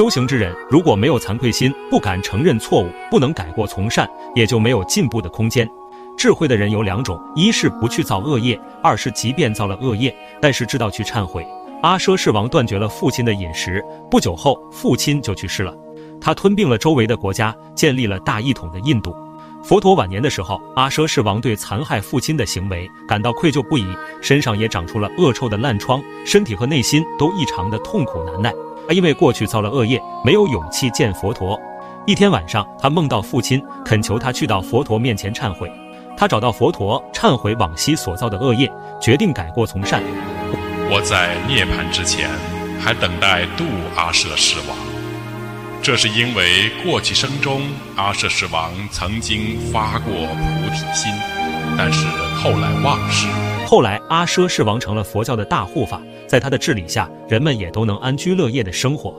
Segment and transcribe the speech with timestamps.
[0.00, 5.68] 修行之人如果没有惭愧心，不敢承认错误，不能改过从善，也就没有进步的空间。
[6.16, 11.46] 智慧的人有两种，一是不去造恶业，二是即便造了恶业，但是知道去忏悔。
[11.82, 15.74] 阿奢世王断绝了父亲的饮食，不久后父亲就去世了。
[16.18, 19.14] 他吞并了周围的国家，建立了大一统的印度。
[19.62, 23.84] 佛陀晚年的时候，阿奢世王对残害父亲的行为感到愧疚不已，
[24.22, 28.50] 身上也长出了恶臭的烂疮，身体和内心都异常的痛苦难耐。
[28.90, 31.56] 他因为过去造了恶业，没有勇气见佛陀。
[32.08, 35.70] 一天晚上，他梦到父亲恳求他去到佛陀面前忏悔。
[36.16, 38.68] 他找到佛陀，忏悔往昔所造的恶业，
[39.00, 40.02] 决定改过从善。
[40.90, 42.28] 我在涅槃之前，
[42.80, 43.64] 还等待度
[43.94, 44.76] 阿舍世王。
[45.80, 47.62] 这是因为过去生中
[47.94, 51.12] 阿舍世王曾经发过菩提心，
[51.78, 52.08] 但是
[52.42, 53.28] 后来忘失。
[53.70, 59.14] 后来阿奢世王成了佛教的大护法，在他的治理下，人们也都能安居乐业的生活。